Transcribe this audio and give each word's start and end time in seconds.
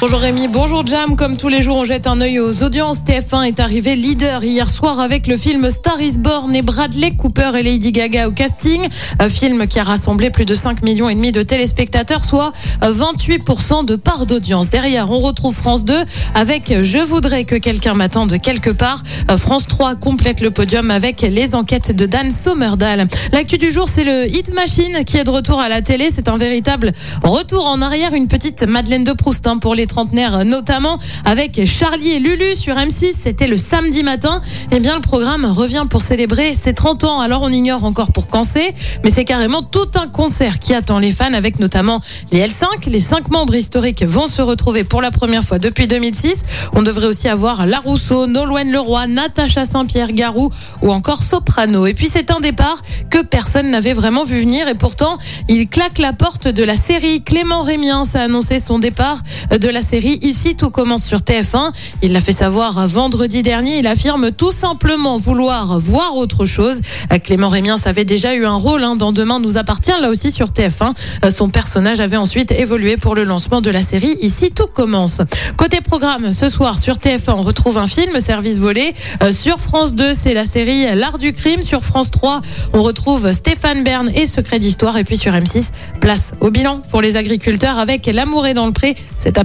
Bonjour 0.00 0.20
Rémi, 0.20 0.46
bonjour 0.46 0.86
Jam. 0.86 1.16
Comme 1.16 1.36
tous 1.36 1.48
les 1.48 1.60
jours, 1.60 1.78
on 1.78 1.84
jette 1.84 2.06
un 2.06 2.20
œil 2.20 2.38
aux 2.38 2.62
audiences. 2.62 2.98
TF1 2.98 3.48
est 3.48 3.58
arrivé 3.58 3.96
leader 3.96 4.44
hier 4.44 4.70
soir 4.70 5.00
avec 5.00 5.26
le 5.26 5.36
film 5.36 5.68
Star 5.70 6.00
is 6.00 6.18
Born 6.18 6.54
et 6.54 6.62
Bradley 6.62 7.16
Cooper 7.16 7.50
et 7.58 7.64
Lady 7.64 7.90
Gaga 7.90 8.28
au 8.28 8.30
casting. 8.30 8.86
Un 9.18 9.28
film 9.28 9.66
qui 9.66 9.80
a 9.80 9.82
rassemblé 9.82 10.30
plus 10.30 10.44
de 10.44 10.54
5 10.54 10.82
millions 10.82 11.08
et 11.08 11.16
demi 11.16 11.32
de 11.32 11.42
téléspectateurs, 11.42 12.24
soit 12.24 12.52
28% 12.82 13.86
de 13.86 13.96
part 13.96 14.26
d'audience. 14.26 14.70
Derrière, 14.70 15.10
on 15.10 15.18
retrouve 15.18 15.54
France 15.54 15.84
2 15.84 15.94
avec 16.36 16.72
Je 16.82 16.98
voudrais 16.98 17.42
que 17.42 17.56
quelqu'un 17.56 17.94
m'attende 17.94 18.38
quelque 18.40 18.70
part. 18.70 19.02
France 19.36 19.66
3 19.66 19.96
complète 19.96 20.40
le 20.40 20.52
podium 20.52 20.92
avec 20.92 21.22
les 21.22 21.56
enquêtes 21.56 21.90
de 21.94 22.06
Dan 22.06 22.30
Sommerdahl. 22.30 23.08
L'actu 23.32 23.58
du 23.58 23.72
jour, 23.72 23.88
c'est 23.88 24.04
le 24.04 24.28
Hit 24.28 24.54
Machine 24.54 25.04
qui 25.04 25.16
est 25.16 25.24
de 25.24 25.30
retour 25.30 25.58
à 25.60 25.68
la 25.68 25.82
télé. 25.82 26.10
C'est 26.14 26.28
un 26.28 26.36
véritable 26.36 26.92
retour 27.24 27.66
en 27.66 27.82
arrière, 27.82 28.14
une 28.14 28.28
petite 28.28 28.62
Madeleine 28.62 29.02
de 29.02 29.12
Proust 29.12 29.46
hein, 29.48 29.58
pour 29.58 29.74
trentenaires 29.86 30.44
notamment 30.44 30.98
avec 31.24 31.64
Charlie 31.66 32.12
et 32.12 32.18
Lulu 32.18 32.56
sur 32.56 32.74
M6. 32.74 33.14
C'était 33.20 33.46
le 33.46 33.56
samedi 33.56 34.02
matin. 34.02 34.40
Eh 34.72 34.80
bien, 34.80 34.94
le 34.94 35.00
programme 35.00 35.44
revient 35.44 35.86
pour 35.88 36.02
célébrer 36.02 36.54
ses 36.54 36.74
30 36.74 37.04
ans. 37.04 37.20
Alors, 37.20 37.42
on 37.42 37.48
ignore 37.48 37.84
encore 37.84 38.12
pour 38.12 38.28
quand 38.28 38.44
c'est, 38.44 38.74
mais 39.04 39.10
c'est 39.10 39.24
carrément 39.24 39.62
tout 39.62 39.90
un 39.94 40.08
concert 40.08 40.58
qui 40.58 40.74
attend 40.74 40.98
les 40.98 41.12
fans 41.12 41.32
avec 41.32 41.58
notamment 41.58 42.00
les 42.32 42.46
L5. 42.46 42.88
Les 42.88 43.00
cinq 43.00 43.30
membres 43.30 43.54
historiques 43.54 44.04
vont 44.04 44.26
se 44.26 44.42
retrouver 44.42 44.84
pour 44.84 45.02
la 45.02 45.10
première 45.10 45.44
fois 45.44 45.58
depuis 45.58 45.86
2006. 45.86 46.42
On 46.74 46.82
devrait 46.82 47.06
aussi 47.06 47.28
avoir 47.28 47.66
La 47.66 47.78
Rousseau, 47.78 48.26
Nolwenn 48.26 48.70
Leroy, 48.70 49.06
Natacha 49.06 49.64
Saint-Pierre, 49.64 50.12
Garou 50.12 50.50
ou 50.82 50.92
encore 50.92 51.22
Soprano. 51.22 51.86
Et 51.86 51.94
puis, 51.94 52.08
c'est 52.10 52.30
un 52.30 52.40
départ 52.40 52.80
que 53.10 53.22
personne 53.22 53.70
n'avait 53.70 53.92
vraiment 53.92 54.24
vu 54.24 54.40
venir 54.40 54.68
et 54.68 54.74
pourtant, 54.74 55.18
il 55.48 55.68
claque 55.68 55.98
la 55.98 56.12
porte 56.12 56.48
de 56.48 56.64
la 56.64 56.76
série. 56.76 57.22
Clément 57.22 57.62
Rémien 57.62 58.02
a 58.14 58.18
annoncé 58.18 58.60
son 58.60 58.78
départ 58.78 59.18
de 59.50 59.67
la 59.70 59.82
série 59.82 60.18
Ici 60.22 60.54
tout 60.54 60.70
commence 60.70 61.04
sur 61.04 61.18
TF1. 61.18 61.72
Il 62.02 62.12
l'a 62.12 62.20
fait 62.20 62.32
savoir 62.32 62.86
vendredi 62.88 63.42
dernier. 63.42 63.78
Il 63.78 63.86
affirme 63.86 64.30
tout 64.30 64.52
simplement 64.52 65.16
vouloir 65.16 65.78
voir 65.78 66.16
autre 66.16 66.44
chose. 66.44 66.80
Clément 67.24 67.48
Rémien 67.48 67.76
avait 67.84 68.04
déjà 68.04 68.34
eu 68.34 68.46
un 68.46 68.54
rôle 68.54 68.82
hein, 68.82 68.96
dans 68.96 69.12
Demain 69.12 69.40
nous 69.40 69.58
appartient, 69.58 69.92
là 70.00 70.10
aussi 70.10 70.30
sur 70.30 70.48
TF1. 70.48 70.92
Son 71.30 71.48
personnage 71.50 72.00
avait 72.00 72.16
ensuite 72.16 72.52
évolué 72.52 72.96
pour 72.96 73.14
le 73.14 73.24
lancement 73.24 73.60
de 73.60 73.70
la 73.70 73.82
série 73.82 74.16
Ici 74.20 74.50
tout 74.50 74.66
commence. 74.66 75.22
Côté 75.56 75.80
programme, 75.80 76.32
ce 76.32 76.48
soir 76.48 76.78
sur 76.78 76.96
TF1, 76.96 77.32
on 77.32 77.42
retrouve 77.42 77.78
un 77.78 77.86
film, 77.86 78.18
Service 78.20 78.58
volé. 78.58 78.94
Sur 79.32 79.58
France 79.58 79.94
2, 79.94 80.14
c'est 80.14 80.34
la 80.34 80.44
série 80.44 80.94
L'art 80.94 81.18
du 81.18 81.32
crime. 81.32 81.62
Sur 81.62 81.82
France 81.82 82.10
3, 82.10 82.40
on 82.72 82.82
retrouve 82.82 83.32
Stéphane 83.32 83.84
Bern 83.84 84.10
et 84.14 84.26
Secret 84.26 84.58
d'histoire. 84.58 84.96
Et 84.96 85.04
puis 85.04 85.16
sur 85.16 85.32
M6, 85.32 85.70
place 86.00 86.34
au 86.40 86.50
bilan 86.50 86.82
pour 86.90 87.02
les 87.02 87.16
agriculteurs 87.16 87.78
avec 87.78 88.06
L'amour 88.06 88.46
est 88.46 88.54
dans 88.54 88.66
le 88.66 88.72
pré. 88.72 88.94
C'est 89.16 89.38
à 89.38 89.44